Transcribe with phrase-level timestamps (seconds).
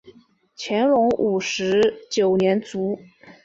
[0.57, 2.97] 乾隆五十九年卒。